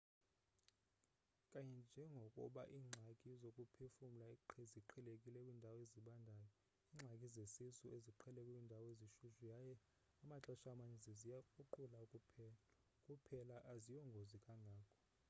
[1.51, 4.27] kanye njengokuba iingxaki zokuphefumla
[4.71, 6.47] ziqhelekile kwiindawo ezibandayo
[6.93, 9.73] iingxaki zesisu ziqhelekile kwiindawo ezishushu yaye
[10.23, 11.99] amaxesha amaninzi ziyakruqula
[13.07, 14.95] kuphela aziyongozi kangako